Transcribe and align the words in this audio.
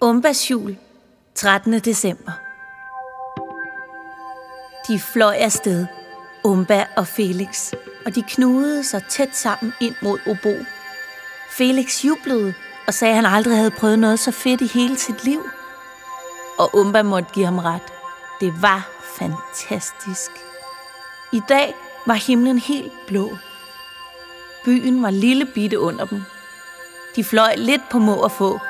Umbas 0.00 0.50
jul, 0.50 0.76
13. 1.34 1.72
december. 1.78 2.32
De 4.88 5.00
fløj 5.00 5.34
afsted, 5.34 5.86
Umba 6.44 6.86
og 6.96 7.06
Felix, 7.06 7.72
og 8.06 8.14
de 8.14 8.22
knudede 8.22 8.84
sig 8.84 9.04
tæt 9.08 9.36
sammen 9.36 9.72
ind 9.80 9.94
mod 10.02 10.18
Obo. 10.26 10.54
Felix 11.50 12.04
jublede 12.04 12.54
og 12.86 12.94
sagde, 12.94 13.10
at 13.10 13.16
han 13.16 13.34
aldrig 13.34 13.56
havde 13.56 13.70
prøvet 13.70 13.98
noget 13.98 14.18
så 14.18 14.30
fedt 14.30 14.60
i 14.60 14.66
hele 14.66 14.98
sit 14.98 15.24
liv. 15.24 15.42
Og 16.58 16.76
Umba 16.76 17.02
måtte 17.02 17.30
give 17.34 17.44
ham 17.44 17.58
ret. 17.58 17.92
Det 18.40 18.62
var 18.62 18.88
fantastisk. 19.18 20.30
I 21.32 21.40
dag 21.48 21.74
var 22.06 22.14
himlen 22.14 22.58
helt 22.58 22.92
blå. 23.06 23.36
Byen 24.64 25.02
var 25.02 25.10
lille 25.10 25.46
bitte 25.46 25.80
under 25.80 26.06
dem. 26.06 26.22
De 27.16 27.24
fløj 27.24 27.54
lidt 27.56 27.82
på 27.90 27.98
må 27.98 28.14
og 28.14 28.32
få. 28.32 28.60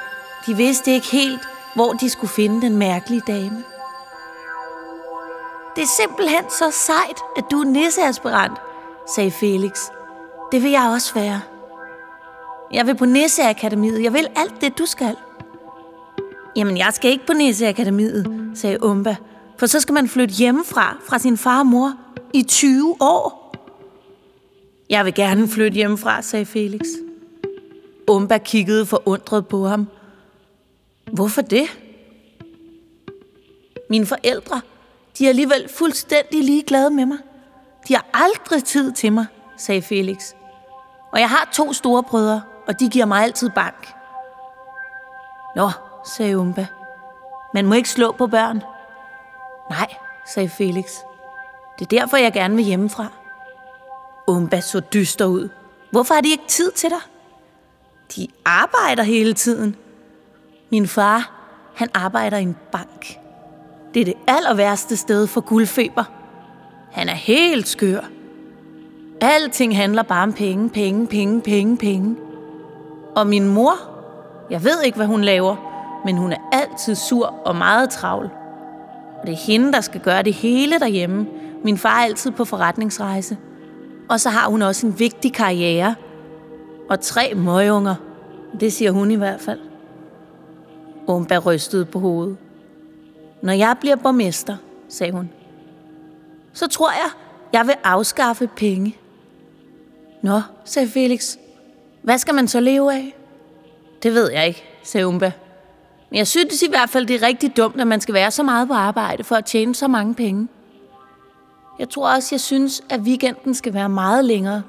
De 0.47 0.57
vidste 0.57 0.91
ikke 0.91 1.07
helt, 1.07 1.49
hvor 1.75 1.93
de 1.93 2.11
skulle 2.11 2.31
finde 2.31 2.61
den 2.61 2.77
mærkelige 2.77 3.23
dame. 3.27 3.65
Det 5.77 5.83
er 5.83 6.03
simpelthen 6.03 6.45
så 6.51 6.71
sejt, 6.71 7.19
at 7.37 7.45
du 7.51 7.61
er 7.61 7.65
nisseaspirant, 7.65 8.59
sagde 9.15 9.31
Felix. 9.31 9.79
Det 10.53 10.63
vil 10.63 10.71
jeg 10.71 10.91
også 10.95 11.15
være. 11.15 11.41
Jeg 12.73 12.87
vil 12.87 12.97
på 12.97 13.05
Nisseakademiet. 13.05 14.03
Jeg 14.03 14.13
vil 14.13 14.29
alt 14.37 14.61
det, 14.61 14.79
du 14.79 14.87
skal. 14.87 15.17
Jamen, 16.57 16.77
jeg 16.77 16.89
skal 16.93 17.11
ikke 17.11 17.27
på 17.27 17.33
Nisseakademiet, 17.33 18.51
sagde 18.55 18.83
Umba. 18.83 19.17
For 19.59 19.67
så 19.67 19.81
skal 19.81 19.93
man 19.93 20.09
flytte 20.09 20.35
hjemmefra, 20.35 20.97
fra 21.09 21.19
sin 21.19 21.37
far 21.37 21.59
og 21.59 21.67
mor, 21.67 21.93
i 22.33 22.43
20 22.43 22.97
år. 23.01 23.55
Jeg 24.91 25.05
vil 25.05 25.15
gerne 25.15 25.49
flytte 25.49 25.75
hjemmefra, 25.75 26.23
sagde 26.23 26.47
Felix. 26.47 26.81
Umba 28.09 28.39
kiggede 28.39 28.87
forundret 28.87 29.47
på 29.47 29.67
ham. 29.67 29.87
Hvorfor 31.13 31.43
det? 31.43 31.67
Mine 33.91 34.07
forældre, 34.07 34.61
de 35.19 35.25
er 35.25 35.29
alligevel 35.29 35.69
fuldstændig 35.69 36.45
ligeglade 36.45 36.91
med 36.91 37.07
mig. 37.07 37.19
De 37.89 37.95
har 37.95 38.07
aldrig 38.15 38.65
tid 38.65 38.93
til 38.93 39.13
mig, 39.13 39.27
sagde 39.57 39.83
Felix. 39.83 40.33
Og 41.13 41.21
jeg 41.21 41.31
har 41.31 41.49
to 41.53 41.73
store 41.73 42.03
brødre, 42.03 42.43
og 42.67 42.81
de 42.81 42.89
giver 42.89 43.05
mig 43.07 43.23
altid 43.23 43.51
bank. 43.51 43.89
Nå, 45.57 45.71
sagde 46.17 46.39
Umba. 46.39 46.67
Man 47.55 47.67
må 47.67 47.75
ikke 47.75 47.89
slå 47.89 48.13
på 48.13 48.27
børn. 48.27 48.63
Nej, 49.71 49.95
sagde 50.27 50.49
Felix. 50.49 50.85
Det 51.79 51.85
er 51.85 52.01
derfor, 52.01 52.17
jeg 52.17 52.33
gerne 52.33 52.57
vil 52.57 52.65
hjemmefra. 52.65 53.07
Umba 54.27 54.61
så 54.61 54.81
dyster 54.81 55.25
ud. 55.25 55.49
Hvorfor 55.91 56.15
har 56.15 56.21
de 56.21 56.31
ikke 56.31 56.47
tid 56.49 56.73
til 56.73 56.91
dig? 56.91 57.01
De 58.17 58.29
arbejder 58.45 59.03
hele 59.03 59.35
tiden. 59.35 59.77
Min 60.77 60.87
far, 60.87 61.31
han 61.75 61.89
arbejder 61.95 62.37
i 62.37 62.43
en 62.43 62.57
bank. 62.73 63.19
Det 63.95 64.01
er 64.01 64.05
det 64.05 64.15
aller 64.27 64.55
værste 64.55 64.97
sted 64.97 65.27
for 65.27 65.41
guldfeber. 65.41 66.05
Han 66.93 67.09
er 67.09 67.15
helt 67.15 67.69
skør. 67.69 68.01
Alting 69.21 69.77
handler 69.77 70.03
bare 70.03 70.23
om 70.23 70.33
penge, 70.33 70.71
penge, 70.71 71.07
penge, 71.07 71.41
penge, 71.41 71.77
penge. 71.77 72.17
Og 73.15 73.27
min 73.27 73.49
mor, 73.49 73.75
jeg 74.51 74.65
ved 74.65 74.83
ikke, 74.83 74.97
hvad 74.97 75.07
hun 75.07 75.25
laver, 75.25 75.57
men 76.05 76.17
hun 76.17 76.33
er 76.33 76.51
altid 76.53 76.95
sur 76.95 77.27
og 77.27 77.57
meget 77.57 77.91
travl. 77.91 78.31
Og 79.21 79.27
det 79.27 79.33
er 79.33 79.47
hende, 79.47 79.73
der 79.73 79.81
skal 79.81 80.01
gøre 80.01 80.23
det 80.23 80.35
hele 80.35 80.79
derhjemme. 80.79 81.27
Min 81.65 81.79
far 81.79 82.01
er 82.01 82.05
altid 82.05 82.31
på 82.31 82.45
forretningsrejse. 82.45 83.37
Og 84.09 84.21
så 84.21 84.31
har 84.31 84.51
hun 84.51 84.63
også 84.63 84.87
en 84.87 84.99
vigtig 84.99 85.33
karriere. 85.33 85.95
Og 86.91 87.01
tre 87.01 87.33
møgunger. 87.37 87.95
Det 88.61 88.73
siger 88.73 88.91
hun 88.91 89.11
i 89.11 89.17
hvert 89.17 89.41
fald. 89.41 89.66
Umba 91.09 91.39
rystede 91.39 91.85
på 91.85 91.99
hovedet. 91.99 92.37
Når 93.43 93.53
jeg 93.53 93.77
bliver 93.81 93.97
borgmester, 93.97 94.57
sagde 94.89 95.13
hun, 95.13 95.31
så 96.53 96.69
tror 96.69 96.91
jeg, 96.91 97.11
jeg 97.53 97.67
vil 97.67 97.75
afskaffe 97.85 98.47
penge. 98.57 98.97
Nå, 100.23 100.41
sagde 100.65 100.89
Felix. 100.89 101.37
Hvad 102.03 102.19
skal 102.19 102.35
man 102.35 102.49
så 102.49 102.61
leve 102.61 102.95
af? 102.95 103.17
Det 104.03 104.15
ved 104.15 104.31
jeg 104.31 104.47
ikke, 104.47 104.65
sagde 104.83 105.07
Umba. 105.07 105.33
Men 106.11 106.19
jeg 106.19 106.27
synes 106.27 106.63
i 106.63 106.69
hvert 106.69 106.91
fald, 106.91 107.07
det 107.07 107.23
er 107.23 107.27
rigtig 107.27 107.57
dumt, 107.57 107.81
at 107.81 107.87
man 107.87 108.01
skal 108.01 108.15
være 108.15 108.31
så 108.31 108.43
meget 108.43 108.69
på 108.69 108.75
arbejde 108.75 109.25
for 109.25 109.37
at 109.37 109.45
tjene 109.45 109.75
så 109.75 109.89
mange 109.89 110.15
penge. 110.15 110.49
Jeg 111.79 111.89
tror 111.89 112.15
også, 112.15 112.35
jeg 112.35 112.41
synes, 112.41 112.83
at 112.91 113.01
weekenden 113.01 113.55
skal 113.55 113.75
være 113.75 113.89
meget 113.89 114.25
længere. 114.25 114.63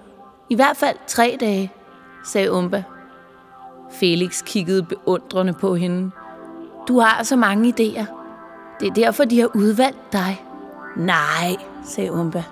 I 0.49 0.55
hvert 0.55 0.77
fald 0.77 0.97
tre 1.07 1.37
dage, 1.39 1.71
sagde 2.25 2.51
Umba. 2.51 2.83
Felix 3.91 4.43
kiggede 4.43 4.83
beundrende 4.83 5.53
på 5.53 5.75
hende. 5.75 6.11
Du 6.87 6.99
har 6.99 7.23
så 7.23 7.35
mange 7.35 7.69
idéer. 7.69 8.05
Det 8.79 8.87
er 8.87 8.93
derfor, 8.93 9.25
de 9.25 9.39
har 9.39 9.49
udvalgt 9.55 10.13
dig. 10.13 10.45
Nej, 10.97 11.55
sagde 11.85 12.11
Umba. 12.11 12.43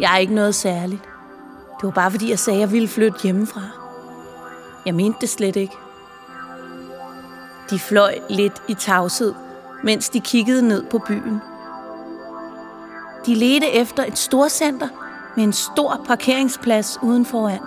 Jeg 0.00 0.14
er 0.14 0.16
ikke 0.16 0.34
noget 0.34 0.54
særligt. 0.54 1.02
Det 1.80 1.86
var 1.86 1.90
bare 1.90 2.10
fordi, 2.10 2.30
jeg 2.30 2.38
sagde, 2.38 2.56
at 2.56 2.60
jeg 2.60 2.72
ville 2.72 2.88
flytte 2.88 3.18
hjemmefra. 3.22 3.60
Jeg 4.86 4.94
mente 4.94 5.18
det 5.20 5.28
slet 5.28 5.56
ikke. 5.56 5.74
De 7.70 7.78
fløj 7.78 8.14
lidt 8.30 8.62
i 8.68 8.74
tavshed, 8.74 9.34
mens 9.84 10.08
de 10.08 10.20
kiggede 10.20 10.68
ned 10.68 10.84
på 10.90 10.98
byen. 10.98 11.40
De 13.26 13.34
ledte 13.34 13.70
efter 13.70 14.04
et 14.04 14.18
storcenter 14.18 14.88
med 15.36 15.44
en 15.44 15.52
stor 15.52 16.00
parkeringsplads 16.06 16.98
uden 17.02 17.26
foran. 17.26 17.60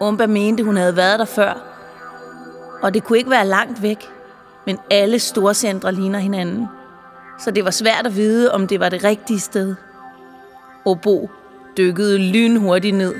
Umba 0.00 0.26
mente, 0.26 0.64
hun 0.64 0.76
havde 0.76 0.96
været 0.96 1.18
der 1.18 1.24
før, 1.24 1.54
og 2.82 2.94
det 2.94 3.04
kunne 3.04 3.18
ikke 3.18 3.30
være 3.30 3.46
langt 3.46 3.82
væk, 3.82 4.13
men 4.66 4.78
alle 4.90 5.18
storcentre 5.18 5.92
ligner 5.92 6.18
hinanden, 6.18 6.66
så 7.40 7.50
det 7.50 7.64
var 7.64 7.70
svært 7.70 8.06
at 8.06 8.16
vide, 8.16 8.52
om 8.52 8.66
det 8.66 8.80
var 8.80 8.88
det 8.88 9.04
rigtige 9.04 9.40
sted. 9.40 9.74
Obo 10.84 11.30
dykkede 11.76 12.18
lynhurtigt 12.18 12.96
ned, 12.96 13.14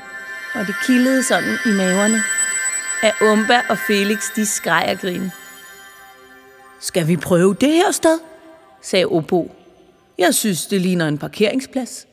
og 0.54 0.66
det 0.66 0.75
kildede 0.87 1.22
sådan 1.22 1.59
i 1.66 1.69
maverne, 1.69 2.22
at 3.03 3.15
Umba 3.22 3.60
og 3.69 3.78
Felix 3.78 4.34
de 4.37 4.47
skreg 4.47 4.88
og 4.91 4.99
grin. 4.99 5.31
Skal 6.81 7.06
vi 7.09 7.16
prøve 7.16 7.54
det 7.54 7.72
her 7.72 7.91
sted? 7.91 8.19
sagde 8.83 9.06
Obo. 9.06 9.54
Jeg 10.19 10.34
synes, 10.34 10.66
det 10.66 10.81
ligner 10.81 11.09
en 11.09 11.19
parkeringsplads. 11.19 12.06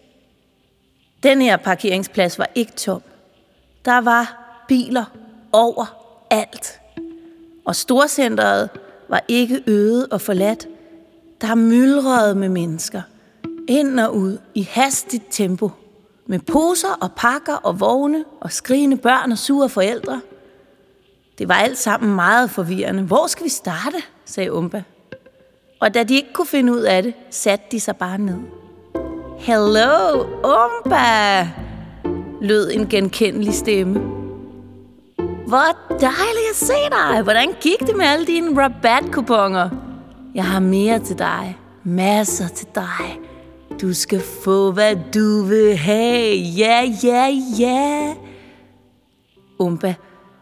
Den 1.24 1.42
her 1.42 1.58
parkeringsplads 1.58 2.40
var 2.40 2.50
ikke 2.56 2.72
tom. 2.72 3.02
Der 3.86 4.02
var 4.02 4.38
biler 4.68 5.06
over 5.52 5.86
alt. 6.30 6.80
Og 7.66 7.76
storcenteret 7.76 8.70
var 9.12 9.24
ikke 9.28 9.64
øde 9.68 10.08
og 10.12 10.22
forladt. 10.22 10.68
Der 11.42 11.56
myldrede 11.56 12.36
med 12.36 12.50
mennesker. 12.50 13.02
Ind 13.68 14.00
og 14.00 14.16
ud 14.16 14.38
i 14.56 14.62
hastigt 14.72 15.24
tempo. 15.32 15.72
Med 16.28 16.40
poser 16.40 16.98
og 17.02 17.12
pakker 17.16 17.56
og 17.56 17.80
vogne 17.80 18.24
og 18.42 18.52
skrigende 18.52 18.98
børn 18.98 19.32
og 19.32 19.38
sure 19.38 19.70
forældre. 19.70 20.22
Det 21.38 21.48
var 21.48 21.56
alt 21.56 21.78
sammen 21.78 22.16
meget 22.16 22.50
forvirrende. 22.50 23.04
Hvor 23.04 23.28
skal 23.28 23.44
vi 23.44 23.50
starte? 23.50 23.98
sagde 24.26 24.54
Umba. 24.54 24.84
Og 25.80 25.94
da 25.94 26.04
de 26.04 26.16
ikke 26.16 26.34
kunne 26.34 26.48
finde 26.48 26.74
ud 26.74 26.82
af 26.82 27.04
det, 27.04 27.14
satte 27.30 27.66
de 27.72 27.80
sig 27.80 27.96
bare 27.96 28.18
ned. 28.18 28.40
Hello, 29.38 30.24
Umba! 30.44 31.48
lød 32.42 32.72
en 32.72 32.88
genkendelig 32.88 33.54
stemme. 33.54 34.21
Hvor 35.52 35.98
dejligt 36.00 36.50
at 36.50 36.56
se 36.56 36.74
dig! 36.92 37.22
Hvordan 37.24 37.56
gik 37.62 37.80
det 37.80 37.98
med 37.98 38.06
alle 38.06 38.26
dine 38.26 38.64
rabatkuponer? 38.64 39.70
Jeg 40.36 40.46
har 40.46 40.60
mere 40.60 41.00
til 41.00 41.18
dig. 41.20 41.58
Masser 41.84 42.48
til 42.48 42.68
dig. 42.76 43.20
Du 43.82 43.94
skal 43.94 44.22
få, 44.44 44.72
hvad 44.72 44.96
du 45.14 45.44
vil 45.44 45.78
have. 45.78 46.38
Ja, 46.38 46.82
ja, 47.04 47.28
ja. 47.60 48.14
Umba 49.60 49.96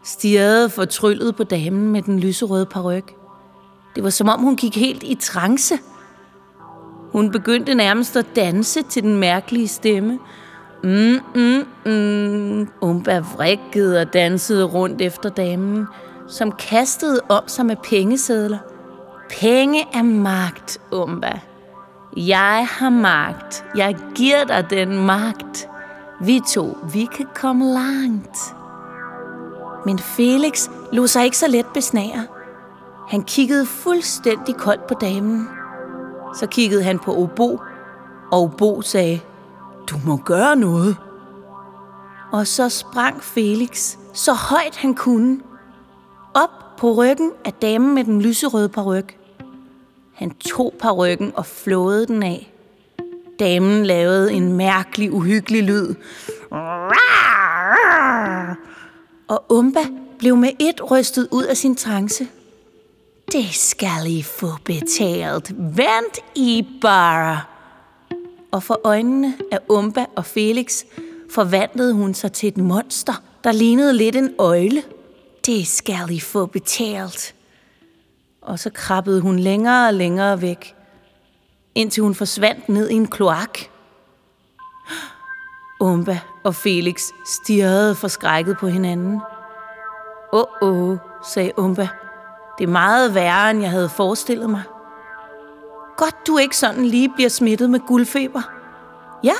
stirrede 0.04 0.70
fortryllet 0.70 1.36
på 1.36 1.44
damen 1.44 1.92
med 1.92 2.02
den 2.02 2.20
lyserøde 2.20 2.66
paryk. 2.66 3.14
Det 3.94 4.04
var 4.04 4.10
som 4.10 4.28
om 4.28 4.40
hun 4.40 4.56
gik 4.56 4.76
helt 4.76 5.02
i 5.02 5.14
trance. 5.14 5.74
Hun 7.12 7.30
begyndte 7.30 7.74
nærmest 7.74 8.16
at 8.16 8.26
danse 8.36 8.82
til 8.82 9.02
den 9.02 9.16
mærkelige 9.16 9.68
stemme. 9.68 10.18
Mm, 10.82 11.20
mm, 11.34 11.66
mm. 11.86 12.68
Umba 12.80 13.18
vrikkede 13.18 14.00
og 14.00 14.12
dansede 14.12 14.64
rundt 14.64 15.00
efter 15.00 15.28
damen, 15.28 15.86
som 16.28 16.52
kastede 16.52 17.20
om 17.28 17.42
sig 17.46 17.66
med 17.66 17.76
pengesedler. 17.76 18.58
Penge 19.40 19.86
er 19.94 20.02
magt, 20.02 20.80
Umba. 20.92 21.40
Jeg 22.16 22.66
har 22.70 22.90
magt. 22.90 23.64
Jeg 23.76 23.96
giver 24.14 24.44
dig 24.44 24.66
den 24.70 25.06
magt. 25.06 25.68
Vi 26.20 26.40
to, 26.48 26.78
vi 26.92 27.08
kan 27.16 27.26
komme 27.34 27.64
langt. 27.64 28.38
Men 29.86 29.98
Felix 29.98 30.68
lå 30.92 31.06
sig 31.06 31.24
ikke 31.24 31.38
så 31.38 31.48
let 31.48 31.66
besnære. 31.74 32.26
Han 33.08 33.22
kiggede 33.22 33.66
fuldstændig 33.66 34.56
koldt 34.56 34.86
på 34.86 34.94
damen. 34.94 35.48
Så 36.38 36.46
kiggede 36.46 36.82
han 36.82 36.98
på 36.98 37.14
Obo, 37.16 37.60
og 38.32 38.42
Obo 38.42 38.82
sagde, 38.82 39.20
du 39.90 39.96
må 40.06 40.16
gøre 40.16 40.56
noget. 40.56 40.96
Og 42.32 42.46
så 42.46 42.68
sprang 42.68 43.22
Felix 43.22 43.96
så 44.14 44.32
højt 44.32 44.76
han 44.76 44.94
kunne, 44.94 45.40
op 46.34 46.76
på 46.78 46.92
ryggen 46.92 47.32
af 47.44 47.52
damen 47.52 47.94
med 47.94 48.04
den 48.04 48.22
lyserøde 48.22 48.68
paryk. 48.68 49.16
Han 50.14 50.30
tog 50.30 50.74
parykken 50.80 51.32
og 51.34 51.46
flåede 51.46 52.06
den 52.06 52.22
af. 52.22 52.52
Damen 53.38 53.86
lavede 53.86 54.32
en 54.32 54.52
mærkelig, 54.52 55.12
uhyggelig 55.12 55.62
lyd. 55.62 55.94
Og 59.28 59.44
Umba 59.48 59.80
blev 60.18 60.36
med 60.36 60.50
et 60.58 60.90
rystet 60.90 61.28
ud 61.30 61.44
af 61.44 61.56
sin 61.56 61.76
trance. 61.76 62.28
Det 63.32 63.54
skal 63.54 64.06
I 64.06 64.22
få 64.22 64.46
betalt. 64.64 65.52
Vent 65.56 66.18
I 66.34 66.66
bare. 66.82 67.49
Og 68.50 68.62
for 68.62 68.80
øjnene 68.84 69.34
af 69.52 69.58
Umba 69.68 70.06
og 70.16 70.24
Felix 70.24 70.84
forvandlede 71.30 71.94
hun 71.94 72.14
sig 72.14 72.32
til 72.32 72.48
et 72.48 72.56
monster, 72.56 73.22
der 73.44 73.52
lignede 73.52 73.92
lidt 73.92 74.16
en 74.16 74.34
øjle. 74.38 74.82
Det 75.46 75.66
skal 75.66 76.10
I 76.10 76.20
få 76.20 76.46
betalt. 76.46 77.34
Og 78.42 78.58
så 78.58 78.70
krabbede 78.70 79.20
hun 79.20 79.38
længere 79.38 79.88
og 79.88 79.94
længere 79.94 80.42
væk, 80.42 80.74
indtil 81.74 82.02
hun 82.02 82.14
forsvandt 82.14 82.68
ned 82.68 82.90
i 82.90 82.94
en 82.94 83.06
kloak. 83.06 83.58
Umba 85.80 86.20
og 86.44 86.54
Felix 86.54 87.02
stirrede 87.26 87.94
forskrækket 87.94 88.56
på 88.58 88.68
hinanden. 88.68 89.20
Åh, 90.32 90.44
oh, 90.60 90.90
oh, 90.90 90.96
sagde 91.34 91.52
Umba. 91.58 91.88
Det 92.58 92.64
er 92.64 92.70
meget 92.70 93.14
værre, 93.14 93.50
end 93.50 93.60
jeg 93.60 93.70
havde 93.70 93.88
forestillet 93.88 94.50
mig. 94.50 94.62
Godt, 96.00 96.26
du 96.26 96.38
ikke 96.38 96.56
sådan 96.56 96.84
lige 96.84 97.08
bliver 97.08 97.28
smittet 97.28 97.70
med 97.70 97.80
guldfeber. 97.80 98.42
Ja, 99.24 99.34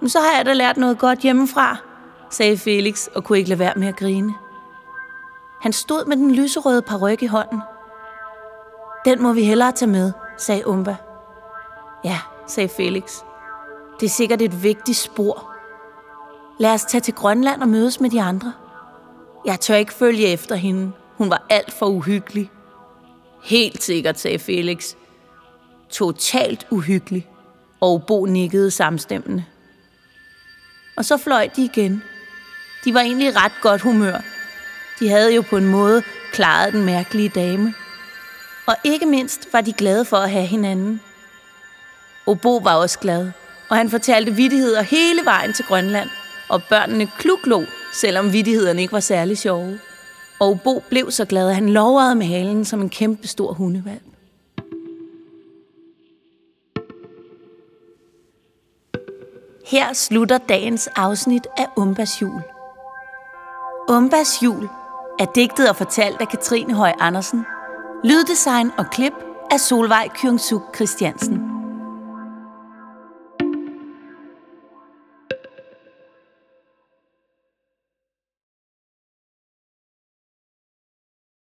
men 0.00 0.08
så 0.08 0.20
har 0.20 0.36
jeg 0.36 0.46
da 0.46 0.52
lært 0.52 0.76
noget 0.76 0.98
godt 0.98 1.18
hjemmefra, 1.18 1.76
sagde 2.30 2.58
Felix 2.58 3.06
og 3.06 3.24
kunne 3.24 3.38
ikke 3.38 3.48
lade 3.50 3.58
være 3.58 3.72
med 3.76 3.88
at 3.88 3.96
grine. 3.96 4.34
Han 5.60 5.72
stod 5.72 6.04
med 6.04 6.16
den 6.16 6.30
lyserøde 6.30 6.82
paryk 6.82 7.22
i 7.22 7.26
hånden. 7.26 7.60
Den 9.04 9.22
må 9.22 9.32
vi 9.32 9.44
hellere 9.44 9.72
tage 9.72 9.90
med, 9.90 10.12
sagde 10.38 10.66
Umba. 10.66 10.96
Ja, 12.04 12.18
sagde 12.46 12.68
Felix. 12.68 13.22
Det 14.00 14.06
er 14.06 14.10
sikkert 14.10 14.42
et 14.42 14.62
vigtigt 14.62 14.98
spor. 14.98 15.50
Lad 16.58 16.72
os 16.72 16.84
tage 16.84 17.00
til 17.00 17.14
Grønland 17.14 17.62
og 17.62 17.68
mødes 17.68 18.00
med 18.00 18.10
de 18.10 18.22
andre. 18.22 18.52
Jeg 19.44 19.60
tør 19.60 19.74
ikke 19.74 19.92
følge 19.92 20.26
efter 20.26 20.54
hende. 20.54 20.92
Hun 21.18 21.30
var 21.30 21.46
alt 21.50 21.72
for 21.72 21.86
uhyggelig. 21.86 22.50
Helt 23.42 23.82
sikkert, 23.82 24.18
sagde 24.18 24.38
Felix. 24.38 24.94
Totalt 25.90 26.66
uhyggelig. 26.70 27.26
Og 27.80 28.04
Bo 28.06 28.24
nikkede 28.24 28.70
samstemmende. 28.70 29.44
Og 30.96 31.04
så 31.04 31.16
fløj 31.16 31.48
de 31.56 31.64
igen. 31.64 32.02
De 32.84 32.94
var 32.94 33.00
egentlig 33.00 33.36
ret 33.36 33.52
godt 33.62 33.80
humør. 33.80 34.20
De 35.00 35.08
havde 35.08 35.34
jo 35.34 35.42
på 35.42 35.56
en 35.56 35.66
måde 35.66 36.02
klaret 36.32 36.72
den 36.72 36.84
mærkelige 36.84 37.28
dame. 37.28 37.74
Og 38.66 38.76
ikke 38.84 39.06
mindst 39.06 39.48
var 39.52 39.60
de 39.60 39.72
glade 39.72 40.04
for 40.04 40.16
at 40.16 40.30
have 40.30 40.46
hinanden. 40.46 41.00
Obo 42.26 42.56
var 42.56 42.74
også 42.74 42.98
glad, 42.98 43.30
og 43.68 43.76
han 43.76 43.90
fortalte 43.90 44.32
vidtigheder 44.32 44.82
hele 44.82 45.24
vejen 45.24 45.52
til 45.52 45.64
Grønland, 45.64 46.08
og 46.48 46.62
børnene 46.68 47.08
kluklo, 47.18 47.64
selvom 47.94 48.32
vidtighederne 48.32 48.80
ikke 48.80 48.92
var 48.92 49.00
særlig 49.00 49.38
sjove. 49.38 49.78
Og 50.40 50.60
Bo 50.60 50.82
blev 50.90 51.10
så 51.10 51.24
glad, 51.24 51.48
at 51.48 51.54
han 51.54 51.68
lovrede 51.68 52.14
med 52.14 52.26
halen 52.26 52.64
som 52.64 52.80
en 52.80 52.88
kæmpe 52.90 53.28
stor 53.28 53.52
hundevalg. 53.52 54.02
Her 59.70 59.92
slutter 59.92 60.38
dagens 60.38 60.86
afsnit 60.96 61.46
af 61.56 61.66
Umbas 61.76 62.22
jul. 62.22 62.42
Umbas 63.88 64.42
jul 64.42 64.68
er 65.18 65.24
digtet 65.34 65.68
og 65.68 65.76
fortalt 65.76 66.20
af 66.20 66.28
Katrine 66.28 66.74
Høj 66.74 66.92
Andersen. 67.00 67.46
Lyddesign 68.04 68.70
og 68.78 68.86
klip 68.92 69.12
af 69.50 69.60
Solvej 69.60 70.08
Kyungsuk 70.08 70.76
Christiansen. 70.76 71.49